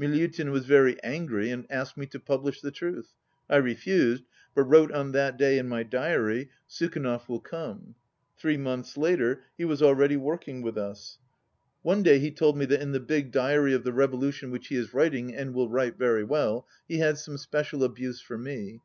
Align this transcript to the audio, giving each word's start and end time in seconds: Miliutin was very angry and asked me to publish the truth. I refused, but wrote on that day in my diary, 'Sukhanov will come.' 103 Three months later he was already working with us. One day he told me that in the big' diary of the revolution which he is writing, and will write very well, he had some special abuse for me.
Miliutin 0.00 0.50
was 0.50 0.64
very 0.64 0.96
angry 1.02 1.50
and 1.50 1.66
asked 1.70 1.98
me 1.98 2.06
to 2.06 2.18
publish 2.18 2.62
the 2.62 2.70
truth. 2.70 3.12
I 3.50 3.56
refused, 3.56 4.24
but 4.54 4.62
wrote 4.62 4.90
on 4.90 5.12
that 5.12 5.36
day 5.36 5.58
in 5.58 5.68
my 5.68 5.82
diary, 5.82 6.48
'Sukhanov 6.66 7.28
will 7.28 7.40
come.' 7.42 7.94
103 8.40 8.40
Three 8.40 8.56
months 8.56 8.96
later 8.96 9.42
he 9.58 9.66
was 9.66 9.82
already 9.82 10.16
working 10.16 10.62
with 10.62 10.78
us. 10.78 11.18
One 11.82 12.02
day 12.02 12.18
he 12.18 12.30
told 12.30 12.56
me 12.56 12.64
that 12.64 12.80
in 12.80 12.92
the 12.92 12.98
big' 12.98 13.30
diary 13.30 13.74
of 13.74 13.84
the 13.84 13.92
revolution 13.92 14.50
which 14.50 14.68
he 14.68 14.76
is 14.76 14.94
writing, 14.94 15.34
and 15.34 15.52
will 15.52 15.68
write 15.68 15.98
very 15.98 16.24
well, 16.24 16.66
he 16.88 16.96
had 17.00 17.18
some 17.18 17.36
special 17.36 17.84
abuse 17.84 18.22
for 18.22 18.38
me. 18.38 18.80